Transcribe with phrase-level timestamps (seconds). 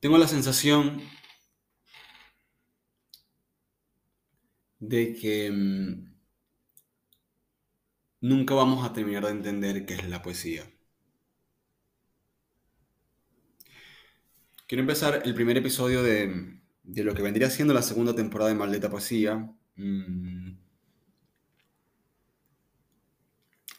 [0.00, 1.02] Tengo la sensación
[4.78, 6.14] de que mm,
[8.20, 10.64] nunca vamos a terminar de entender qué es la poesía.
[14.68, 18.90] Quiero empezar el primer episodio de, lo que vendría siendo la segunda temporada de Maldita
[18.90, 19.50] Poesía.
[19.76, 20.58] Mm,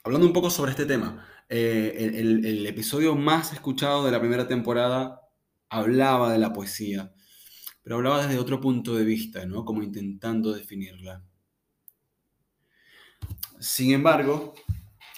[0.04, 1.26] hablando un poco sobre este tema.
[1.48, 5.29] Eh, el, episodio más escuchado de la primera temporada
[5.70, 7.14] hablaba de la poesía,
[7.84, 9.66] pero hablaba desde otro punto de vista, ¿no?
[9.66, 11.24] Como intentando definirla.
[13.60, 14.54] Sin embargo,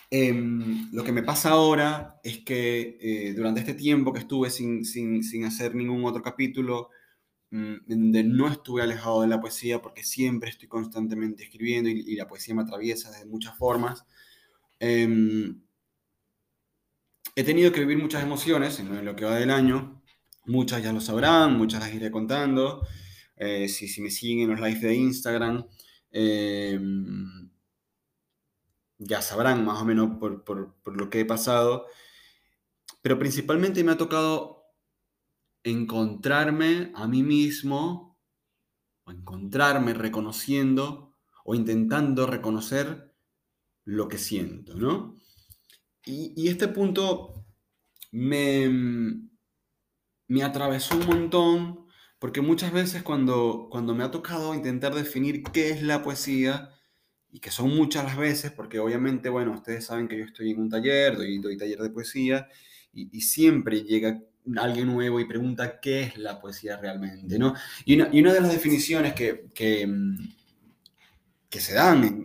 [0.09, 5.45] em, lo que me pasa ahora es que eh, durante este tiempo que estuve sin,
[5.45, 6.89] hacer ningún otro capítulo,
[7.51, 12.27] mm, donde no estuve alejado de la poesía, porque siempre estoy constantemente escribiendo y, la
[12.27, 14.05] poesía me atraviesa de muchas formas,
[14.79, 15.61] em,
[17.35, 20.00] he tenido que vivir muchas emociones en lo que va del año.
[20.45, 22.85] Muchas ya lo sabrán, muchas las iré contando.
[23.35, 25.65] Eh, si, si, me siguen en los lives de Instagram,
[26.11, 27.49] em,
[28.97, 31.85] ya sabrán más o menos por, por, por, lo que he pasado.
[33.01, 34.63] Pero principalmente me ha tocado
[35.63, 38.19] encontrarme a mí mismo,
[39.03, 43.15] o encontrarme reconociendo o intentando reconocer
[43.85, 45.15] lo que siento, ¿no?
[46.05, 47.45] Y, este punto
[48.11, 49.29] me,
[50.31, 51.87] me atravesó un montón,
[52.17, 56.69] porque muchas veces cuando, cuando me ha tocado intentar definir qué es la poesía,
[57.29, 60.61] y que son muchas las veces, porque obviamente, bueno, ustedes saben que yo estoy en
[60.61, 62.47] un taller, doy, doy taller de poesía,
[62.93, 64.21] y, siempre llega
[64.55, 67.53] alguien nuevo y pregunta qué es la poesía realmente, ¿no?
[67.83, 69.85] Y una, y una de las definiciones que, que,
[71.49, 72.21] que se dan,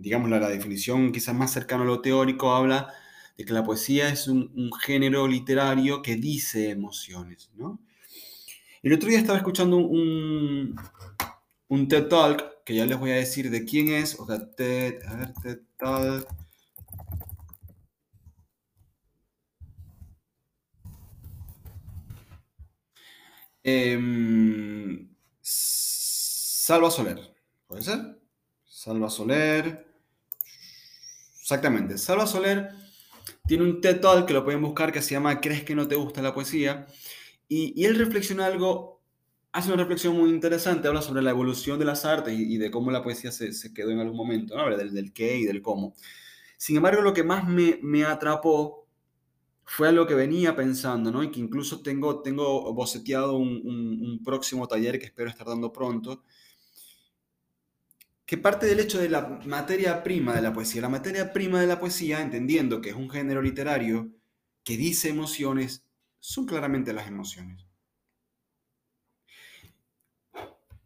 [0.00, 2.94] digamos, la, definición quizás más cercana a lo teórico, habla
[3.36, 7.80] de que la poesía es un, género literario que dice emociones, ¿no?
[8.82, 10.76] El otro día estaba escuchando un,
[11.68, 15.02] un TED Talk, que ya les voy a decir de quién es, o sea, TED,
[15.04, 16.28] a ver, TED Talk.
[23.64, 25.08] Em,
[25.42, 27.34] Salva Soler,
[27.66, 28.20] ¿puede ser?
[28.64, 29.86] Salva Soler.
[31.40, 31.98] Exactamente.
[31.98, 32.85] Salva Soler
[33.46, 35.94] tiene un TED Talk que lo pueden buscar que se llama ¿Crees que no te
[35.94, 36.86] gusta la poesía?
[37.48, 39.00] Y, él reflexiona algo,
[39.52, 42.90] hace una reflexión muy interesante, habla sobre la evolución de las artes y, de cómo
[42.90, 44.62] la poesía se, quedó en algún momento, ¿no?
[44.62, 45.94] habla del, del, qué y del cómo.
[46.56, 48.86] Sin embargo, lo que más me, me atrapó
[49.64, 51.22] fue algo que venía pensando, ¿no?
[51.22, 56.22] Y que incluso tengo, tengo boceteado un, un próximo taller que espero estar dando pronto,
[58.26, 60.82] que parte del hecho de la materia prima de la poesía.
[60.82, 64.10] La materia prima de la poesía, entendiendo que es un género literario
[64.64, 65.84] que dice emociones,
[66.18, 67.64] son claramente las emociones.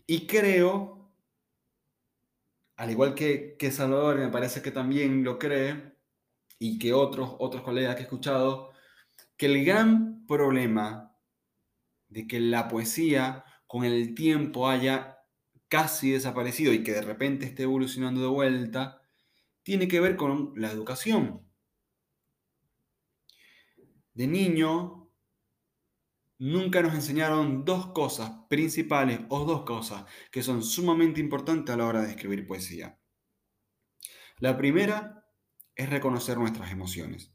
[0.06, 1.10] Y creo,
[2.76, 5.90] al igual que, que Salvador, me parece que también lo cree,
[6.62, 8.70] y que otros, otros colegas que he escuchado,
[9.36, 11.16] que el gran problema
[12.08, 15.19] de que la poesía con el tiempo haya
[15.70, 19.02] casi desaparecido y que de repente esté evolucionando de vuelta,
[19.62, 21.48] tiene que ver con la educación.
[24.12, 25.10] De niño,
[26.38, 31.86] nunca nos enseñaron dos cosas principales o dos cosas que son sumamente importantes a la
[31.86, 32.98] hora de escribir poesía.
[34.38, 35.24] La primera
[35.76, 37.32] es reconocer nuestras emociones.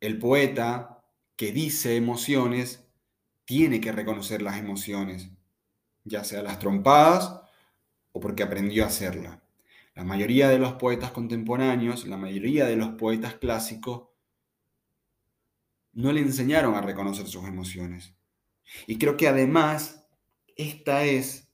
[0.00, 1.04] El poeta
[1.36, 2.88] que dice emociones
[3.44, 5.37] tiene que reconocer las emociones
[6.08, 7.40] ya sea las trompadas
[8.12, 9.42] o porque aprendió a hacerla.
[9.94, 14.08] La mayoría de los poetas contemporáneos, la mayoría de los poetas clásicos,
[15.92, 18.14] no le enseñaron a reconocer sus emociones.
[18.86, 20.06] Y creo que además
[20.56, 21.52] esta es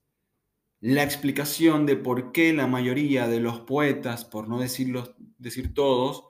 [0.80, 6.24] la explicación de por qué la mayoría de los poetas, por no decir todos,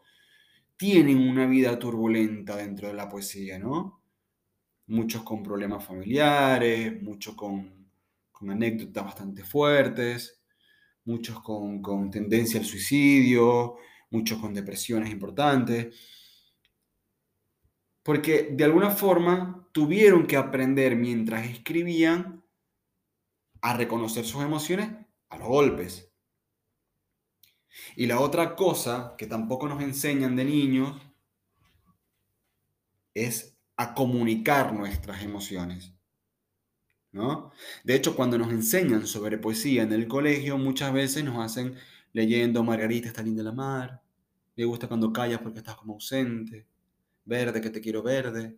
[0.76, 4.00] tienen una vida turbulenta dentro de la poesía, ¿no?
[4.87, 7.73] Muchos con problemas familiares, muchos con
[8.44, 10.43] con anécdotas bastante fuertes,
[11.05, 13.76] muchos con, con tendencia al suicidio,
[14.11, 15.96] muchos con depresiones importantes,
[18.02, 22.44] porque de alguna forma tuvieron que aprender mientras escribían
[23.62, 24.91] a reconocer sus emociones
[25.31, 26.12] a los golpes.
[27.96, 31.00] Y la otra cosa que tampoco nos enseñan de niños
[33.14, 35.94] es a comunicar nuestras emociones.
[37.84, 41.75] De hecho, cuando nos enseñan sobre poesía en el colegio, muchas veces nos hacen
[42.12, 44.02] leyendo Margarita está linda la mar,
[44.56, 46.66] me gusta cuando callas porque estás como ausente,
[47.25, 48.56] verde que te quiero verde.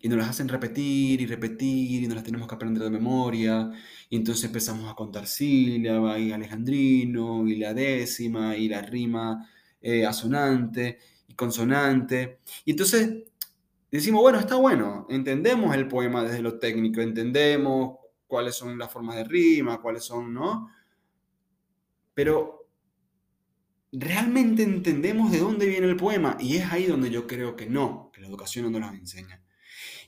[0.00, 3.70] y nos las hacen repetir y repetir y nos las tenemos que aprender de memoria.
[4.08, 9.48] Y entonces empezamos a contar sílaba y alejandrino y la décima y la rima
[9.80, 12.38] eh, asonante y consonante.
[12.64, 13.24] Y entonces
[13.90, 19.16] decimos, bueno, está bueno, entendemos el poema desde lo técnico, entendemos cuáles son las formas
[19.16, 20.70] de rima, cuáles son, ¿no?
[22.14, 22.66] Pero
[23.92, 28.10] realmente entendemos de dónde viene el poema y es ahí donde yo creo que no,
[28.12, 29.42] que la educación no nos enseña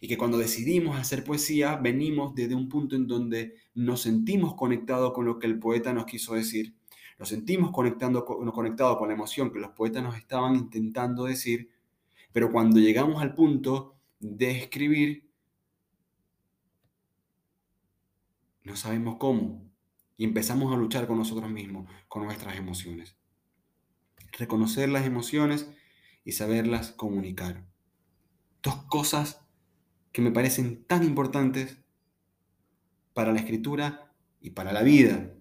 [0.01, 5.13] y que cuando decidimos hacer poesía venimos desde un punto en donde nos sentimos conectados
[5.13, 6.75] con lo que el poeta nos quiso decir,
[7.19, 11.71] nos sentimos conectando, conectados con la emoción que los poetas nos estaban intentando decir,
[12.33, 15.31] pero cuando llegamos al punto de escribir,
[18.65, 19.71] no sabemos cómo
[20.17, 23.17] y empezamos a luchar con nosotros mismos, con nuestras emociones.
[24.33, 25.69] Reconocer las emociones
[26.25, 27.67] y saberlas comunicar.
[28.63, 29.43] Dos cosas
[30.13, 31.79] que me parecen tan importantes
[33.15, 35.35] para la escritura y para la vida.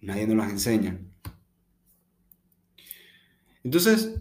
[0.00, 0.98] Nadie nos las enseña.
[3.62, 4.20] Entonces,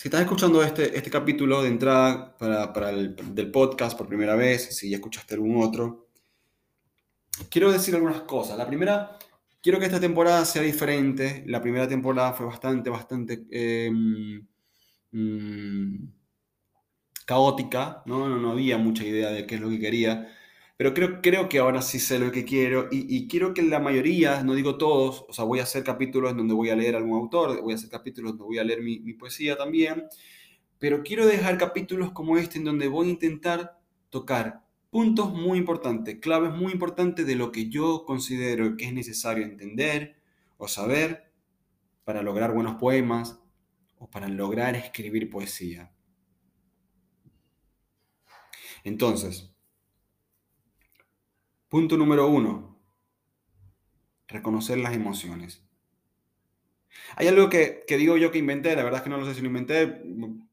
[0.00, 4.74] si estás escuchando este, este capítulo de entrada para, el del podcast por primera vez,
[4.74, 6.08] si ya escuchaste algún otro,
[7.50, 8.56] quiero decir algunas cosas.
[8.56, 9.18] La primera,
[9.60, 11.44] quiero que esta temporada sea diferente.
[11.48, 13.44] La primera temporada fue bastante, bastante...
[13.50, 14.42] Em,
[15.12, 16.08] mm,
[17.26, 18.26] caótica, ¿no?
[18.26, 18.52] ¿no?
[18.52, 20.34] había mucha idea de qué es lo que quería,
[20.80, 24.42] pero creo, creo que ahora sí sé lo que quiero y, quiero que la mayoría,
[24.42, 27.18] no digo todos, o sea, voy a hacer capítulos en donde voy a leer algún
[27.20, 30.04] autor, voy a hacer capítulos donde voy a leer mi, mi poesía también,
[30.78, 33.78] pero quiero dejar capítulos como este en donde voy a intentar
[34.08, 39.44] tocar puntos muy importantes, claves muy importantes de lo que yo considero que es necesario
[39.44, 40.16] entender
[40.56, 41.30] o saber
[42.04, 43.38] para lograr buenos poemas
[43.98, 45.92] o para lograr escribir poesía.
[48.82, 49.49] Entonces,
[51.70, 52.78] punto número uno,
[54.26, 55.62] reconocer las emociones.
[57.16, 59.40] Hay algo que, digo yo que inventé, la verdad es que no lo sé si
[59.40, 60.02] lo inventé,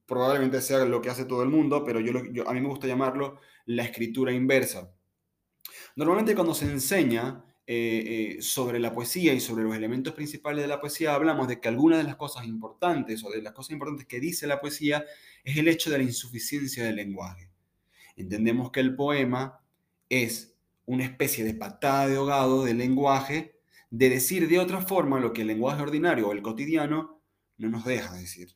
[0.05, 3.39] probablemente sea lo que hace todo el mundo, pero yo, a mí me gusta llamarlo
[3.65, 4.93] la escritura inversa.
[5.95, 10.67] Normalmente cuando se enseña eh, eh, sobre la poesía y sobre los elementos principales de
[10.67, 14.05] la poesía, hablamos de que algunas de las cosas importantes o de las cosas importantes
[14.05, 15.03] que dice la poesía
[15.43, 17.49] es el hecho de la insuficiencia del lenguaje.
[18.15, 19.59] Entendemos que el poema
[20.09, 20.56] es
[20.87, 23.59] una especie de patada de ahogado del lenguaje,
[23.91, 27.21] de decir de otra forma lo que el lenguaje ordinario o el cotidiano
[27.57, 28.55] no nos deja decir.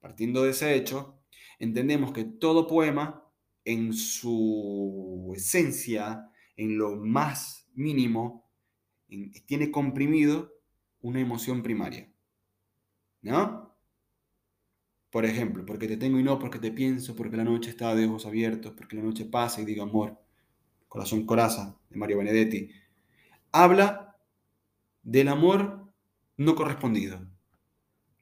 [0.00, 1.22] Partiendo de ese hecho,
[1.58, 3.24] entendemos que todo poema,
[3.64, 8.48] en su esencia, en lo más mínimo,
[9.46, 10.52] tiene comprimido
[11.00, 12.12] una emoción primaria.
[13.22, 13.74] ¿No?
[15.10, 18.04] Por ejemplo, porque te tengo y no porque te pienso, porque la noche está de
[18.04, 20.25] ojos abiertos, porque la noche pasa y digo amor.
[20.88, 22.70] Corazón Coraza, de Mario Benedetti.
[23.52, 24.16] Habla
[25.02, 25.92] del amor
[26.36, 27.20] no correspondido.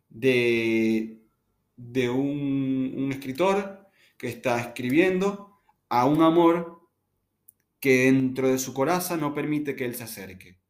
[0.09, 1.21] De,
[1.77, 6.89] de un, un escritor que está escribiendo a un amor
[7.81, 10.65] que dentro de su coraza no permite que él se acerque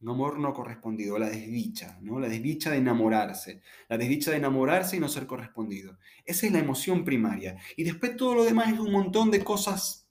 [0.00, 2.20] un amor no correspondido, la desdicha, ¿no?
[2.20, 5.98] La desdicha de enamorarse, la desdicha de enamorarse y no ser correspondido.
[6.24, 7.56] Esa es la emoción primaria.
[7.76, 10.07] Y después todo lo demás es un montón de cosas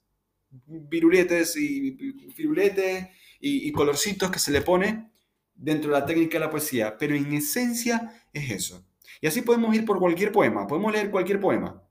[0.50, 3.08] viruletes y firuletes
[3.40, 5.10] y, colorcitos que se le pone
[5.54, 8.86] dentro de la técnica de la poesía, pero en esencia es eso.
[9.20, 11.82] Y así podemos ir por cualquier poema, podemos leer cualquier poema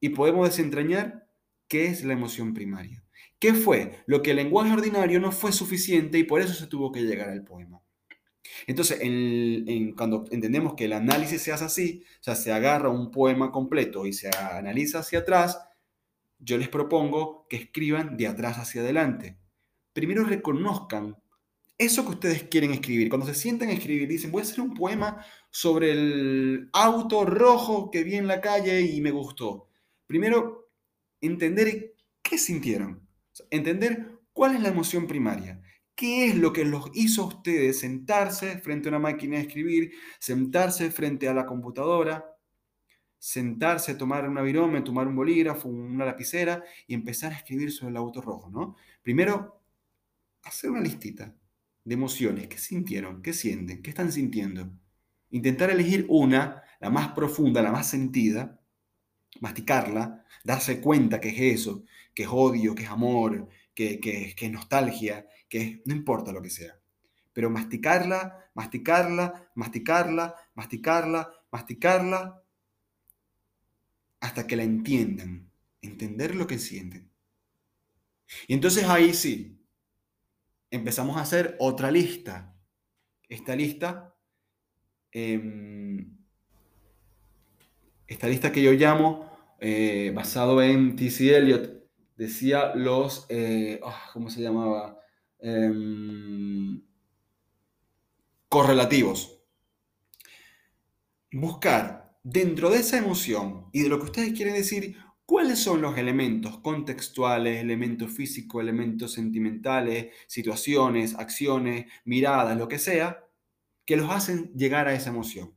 [0.00, 1.28] y podemos desentrañar
[1.68, 3.04] qué es la emoción primaria.
[3.38, 4.02] ¿Qué fue?
[4.06, 7.28] Lo que el lenguaje ordinario no fue suficiente y por eso se tuvo que llegar
[7.28, 7.80] al poema.
[8.66, 8.98] Entonces,
[9.96, 14.06] cuando entendemos que el análisis se hace así, o sea, se agarra un poema completo
[14.06, 15.58] y se analiza hacia atrás,
[16.44, 19.38] yo les propongo que escriban de atrás hacia adelante.
[19.92, 21.16] Primero reconozcan
[21.78, 23.08] eso que ustedes quieren escribir.
[23.08, 27.90] Cuando se sienten a escribir, dicen, voy a hacer un poema sobre el auto rojo
[27.90, 29.68] que vi en la calle y me gustó.
[30.06, 30.70] Primero,
[31.20, 33.08] entender qué sintieron.
[33.50, 35.60] Entender cuál es la emoción primaria.
[35.96, 39.92] ¿Qué es lo que los hizo a ustedes sentarse frente a una máquina de escribir,
[40.18, 42.33] sentarse frente a la computadora,
[43.24, 47.96] sentarse, tomar un avirome, tomar un bolígrafo, una lapicera y empezar a escribir sobre el
[47.96, 48.50] auto rojo?
[48.50, 48.76] ¿no?
[49.02, 49.62] Primero,
[50.42, 51.34] hacer una listita
[51.84, 52.48] de emociones.
[52.48, 53.22] ¿Qué sintieron?
[53.22, 53.80] ¿Qué sienten?
[53.80, 54.70] ¿Qué están sintiendo?
[55.30, 58.60] Intentar elegir una, la más profunda, la más sentida,
[59.40, 61.82] masticarla, darse cuenta que es eso,
[62.14, 66.42] que es odio, que es amor, que, que, es nostalgia, que es, no importa lo
[66.42, 66.78] que sea.
[67.32, 72.43] Pero masticarla, masticarla, masticarla, masticarla, masticarla,
[74.24, 75.50] hasta que la entiendan,
[75.82, 77.10] entender lo que sienten.
[78.48, 79.62] Y entonces ahí sí,
[80.70, 82.56] empezamos a hacer otra lista.
[83.28, 84.16] Esta lista,
[85.12, 86.16] em,
[88.06, 91.36] esta lista que yo llamo, eh, basado en T.C.
[91.36, 91.84] Eliot,
[92.16, 94.98] decía los, eh, ah, ¿cómo se llamaba?
[95.38, 96.82] Em,
[98.48, 99.38] correlativos.
[101.30, 105.96] Buscar dentro de esa emoción y de lo que ustedes quieren decir, cuáles son los
[105.96, 113.24] elementos contextuales, elementos físicos, elementos sentimentales, situaciones, acciones, miradas, lo que sea,
[113.84, 115.54] que los hacen llegar a esa emoción.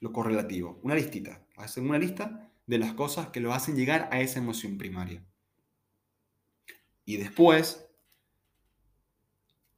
[0.00, 1.46] Lo correlativo, una listita.
[1.56, 5.24] Hacen una lista de las cosas que los hacen llegar a esa emoción primaria.
[7.04, 7.87] Y después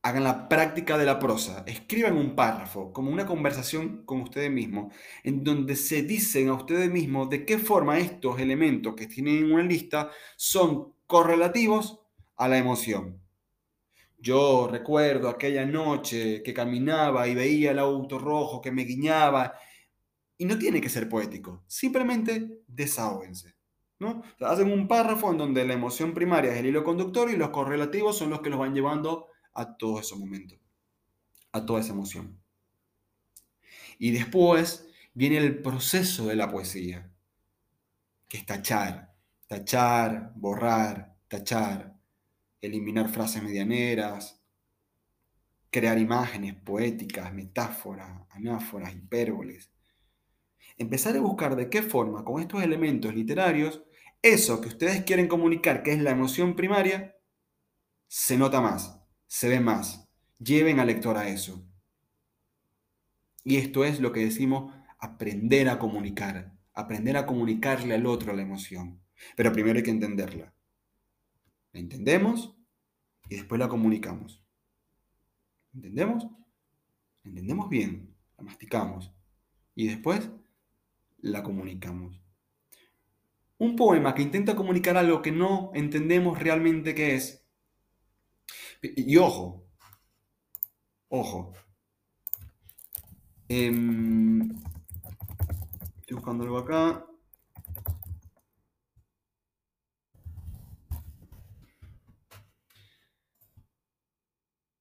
[0.03, 4.95] hagan la práctica de la prosa, escriban un párrafo, como una conversación con ustedes mismos,
[5.23, 9.53] en donde se dicen a ustedes mismos de qué forma estos elementos que tienen en
[9.53, 12.01] una lista son correlativos
[12.37, 13.21] a la emoción.
[14.19, 19.55] Yo recuerdo aquella noche que caminaba y veía el auto rojo que me guiñaba,
[20.39, 23.55] y no tiene que ser poético, simplemente desahóguense.
[23.99, 24.23] ¿no?
[24.41, 28.17] hacen un párrafo en donde la emoción primaria es el hilo conductor y los correlativos
[28.17, 30.59] son los que los van llevando a todos esos momentos,
[31.53, 32.41] a toda esa emoción.
[33.99, 37.11] Y después viene el proceso de la poesía,
[38.29, 39.15] que es tachar,
[39.47, 41.97] tachar, borrar, tachar,
[42.61, 44.41] eliminar frases medianeras,
[45.71, 49.71] crear imágenes poéticas, metáforas, anáforas, hipérboles.
[50.77, 53.83] Empezar a buscar de qué forma, con estos elementos literarios,
[54.23, 57.17] eso que ustedes quieren comunicar, que es la emoción primaria,
[58.09, 59.00] se nota más,
[59.31, 60.09] se ve más.
[60.41, 61.65] Lleven al lector a eso.
[63.45, 68.43] Y esto es lo que decimos aprender a comunicar, aprender a comunicarle al otro la
[68.43, 69.01] emoción.
[69.37, 70.53] Pero primero hay que entenderla.
[71.73, 72.57] La entendemos
[73.29, 74.43] y después la comunicamos.
[75.73, 76.27] ¿Entendemos?
[77.23, 79.15] entendemos bien, la masticamos
[79.77, 80.29] y después
[81.19, 82.21] la comunicamos.
[83.59, 87.40] Un poema que intenta comunicar algo que no entendemos realmente qué es,
[88.83, 89.67] y, ojo,
[91.09, 91.53] ojo.
[93.49, 94.51] Em,
[96.01, 97.07] estoy buscando algo acá.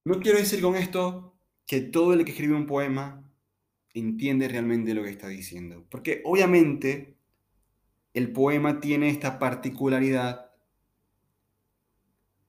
[0.05, 3.23] No quiero decir con esto que todo el que escribe un poema
[3.93, 5.85] entiende realmente lo que está diciendo.
[5.89, 7.17] Porque obviamente
[8.13, 10.51] el poema tiene esta particularidad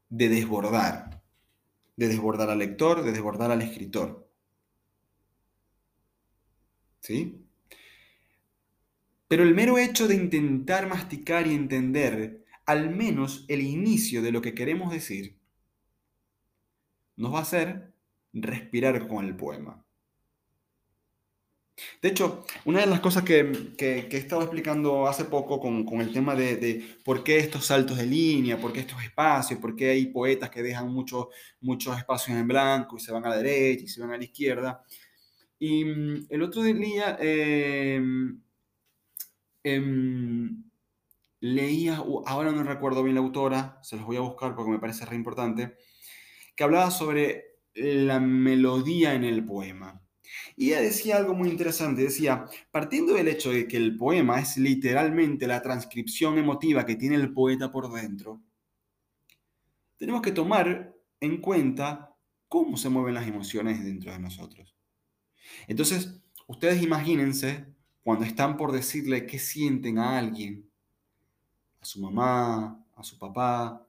[0.09, 1.10] de desbordar
[2.01, 4.27] de desbordar al lector, de desbordar al escritor.
[7.01, 7.45] ¿Sí?
[9.29, 14.41] Pero el mero hecho de intentar masticar y entender al menos el inicio de lo
[14.41, 15.39] que queremos decir,
[17.17, 17.93] nos va a hacer
[18.33, 19.85] respirar con el poema.
[22.03, 26.35] De hecho, una de las cosas que, he estado explicando hace poco con, el tema
[26.35, 30.51] de, por qué estos saltos de línea, por qué estos espacios, por qué hay poetas
[30.51, 31.29] que dejan muchos
[31.61, 34.25] muchos espacios en blanco y se van a la derecha y se van a la
[34.25, 34.85] izquierda.
[35.59, 38.41] Y mm, el otro día em,
[39.63, 40.65] em,
[41.41, 41.97] leía,
[42.27, 45.17] ahora no recuerdo bien la autora, se los voy a buscar porque me parece re
[45.17, 45.77] importante,
[46.57, 50.01] que hablaba sobre la melodía en el poema.
[50.57, 54.57] Y ella decía algo muy interesante, decía, partiendo del hecho de que el poema es
[54.57, 58.41] literalmente la transcripción emotiva que tiene el poeta por dentro,
[59.97, 62.17] tenemos que tomar en cuenta
[62.49, 64.75] cómo se mueven las emociones dentro de nosotros.
[65.69, 67.67] Entonces, ustedes imagínense
[68.03, 70.69] cuando están por decirle qué sienten a alguien,
[71.81, 73.87] a su mamá, a su papá,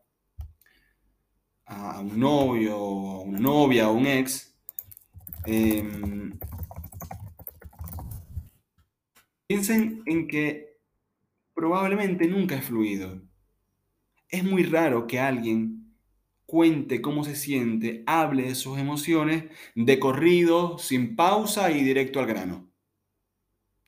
[1.65, 4.50] a un novio, a una novia, a un ex,
[5.45, 6.38] Em,
[9.48, 10.77] piensen en que
[11.53, 13.21] probablemente nunca es fluido.
[14.29, 15.95] Es muy raro que alguien
[16.45, 22.27] cuente cómo se siente, hable de sus emociones de corrido, sin pausa y directo al
[22.27, 22.69] grano.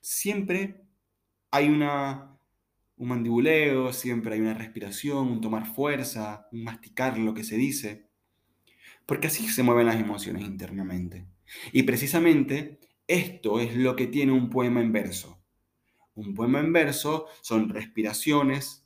[0.02, 0.82] Siempre
[1.52, 2.38] hay una,
[2.98, 8.10] un mandibuleo, siempre hay una respiración, un tomar fuerza, un masticar lo que se dice,
[9.06, 11.33] porque así se mueven las emociones internamente.
[11.72, 15.40] Y precisamente esto es lo que tiene un poema en verso.
[16.16, 18.86] Un poema en verso son respiraciones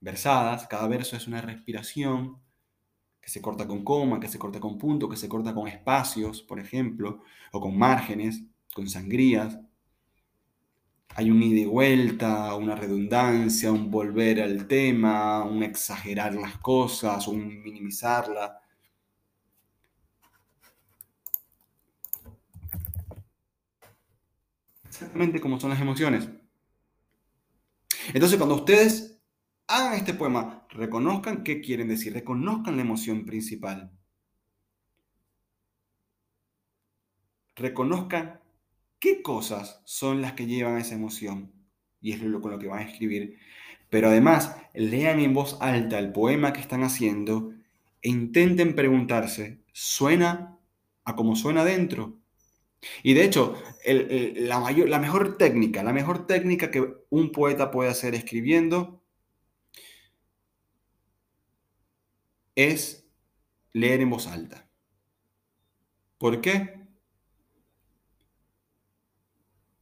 [0.00, 2.38] versadas, cada verso es una respiración
[3.20, 6.42] que se corta con coma, que se corta con punto, que se corta con espacios,
[6.42, 8.42] por ejemplo, o con márgenes,
[8.74, 9.58] con sangrías.
[11.14, 17.26] hay un ida y vuelta, una redundancia, un volver al tema, un exagerar las cosas,
[17.28, 18.52] un minimizarlas.
[24.98, 26.28] Exactamente como son las emociones.
[28.12, 29.20] Entonces, cuando ustedes
[29.68, 33.92] hagan este poema, reconozcan qué quieren decir, reconozcan la emoción principal.
[37.54, 38.40] Reconozcan
[38.98, 41.52] qué cosas son las que llevan a esa emoción.
[42.00, 43.38] Y es lo con lo que van a escribir.
[43.90, 47.52] Pero además, lean en voz alta el poema que están haciendo
[48.02, 50.58] e intenten preguntarse, ¿suena
[51.04, 52.17] a como suena dentro?
[53.02, 53.54] Y de hecho,
[53.84, 59.02] la, mayor, la mejor técnica, la mejor técnica que un poeta puede hacer escribiendo
[62.54, 63.08] es
[63.72, 64.68] leer en voz alta.
[66.18, 66.78] ¿Por qué?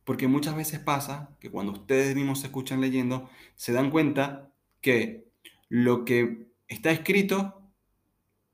[0.04, 5.26] Porque muchas veces pasa que cuando ustedes mismos se escuchan leyendo, se dan cuenta que
[5.68, 7.72] lo que está escrito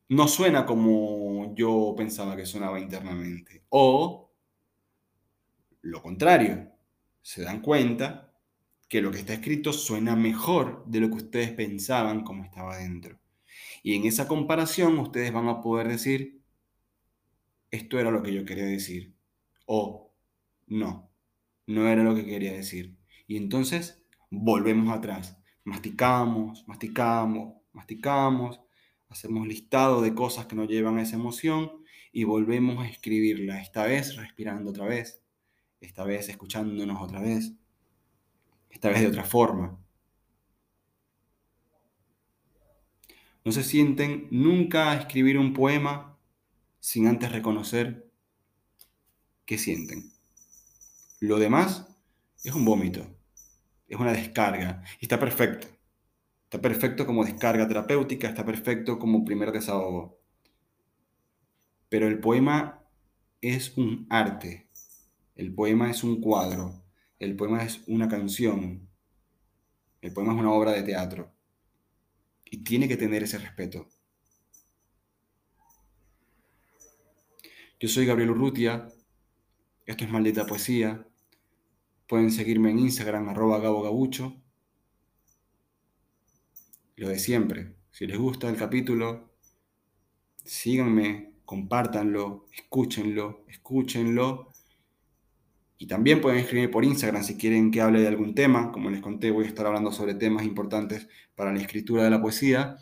[0.09, 3.65] no suena como yo pensaba que sonaba internamente.
[3.69, 4.32] O
[5.83, 6.73] lo contrario,
[7.21, 8.33] se dan cuenta
[8.89, 13.19] que lo que está escrito suena mejor de lo que ustedes pensaban como estaba dentro.
[13.83, 16.41] Y en esa comparación ustedes van a poder decir,
[17.71, 19.15] esto era lo que yo quería decir.
[19.67, 20.13] O
[20.67, 21.11] no,
[21.67, 22.97] no era lo que quería decir.
[23.27, 25.39] Y entonces volvemos atrás.
[25.65, 28.61] Masticamos, masticamos, masticamos,
[29.09, 33.87] hacemos listado de cosas que nos llevan a esa emoción y volvemos a escribirla, esta
[33.87, 35.22] vez respirando otra vez
[35.83, 37.53] esta vez escuchándonos otra vez,
[38.71, 39.79] esta vez de otra forma.
[43.45, 46.17] No se sienten nunca a escribir un poema
[46.79, 48.09] sin antes reconocer
[49.45, 50.13] qué sienten.
[51.19, 51.87] Lo demás
[52.45, 53.07] es un vómito,
[53.89, 55.67] es una descarga y está perfecto.
[56.45, 60.21] Está perfecto como descarga terapéutica, está perfecto como primer desahogo.
[61.89, 62.85] Pero el poema
[63.41, 64.69] es un arte,
[65.35, 66.85] el poema es un cuadro,
[67.19, 68.89] el poema es una canción,
[70.01, 71.33] el poema es una obra de teatro.
[72.45, 73.89] Y tiene que tener ese respeto.
[77.81, 78.89] Yo soy Gabriel Urrutia,
[79.87, 81.07] esto es Maldita Poesía.
[82.07, 84.37] Pueden seguirme en Instagram, arroba Gabo Gabucho.
[86.97, 89.33] Lo de siempre, si les gusta el capítulo,
[90.45, 94.52] síganme, compártanlo, escúchenlo, escúchenlo
[95.83, 98.71] y también pueden escribir por Instagram si quieren que hable de algún tema.
[98.71, 102.23] Como les conté, voy a estar hablando sobre temas importantes para la escritura de la
[102.23, 102.77] poesía.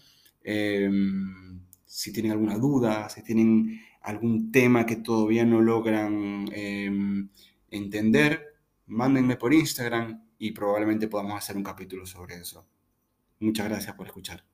[0.45, 7.31] Em, si tienen alguna duda, si tienen algún tema que todavía no logran em,
[7.71, 12.67] entender, mándenme por Instagram y probablemente podamos hacer un capítulo sobre eso.
[13.39, 14.50] Muchas gracias por escuchar.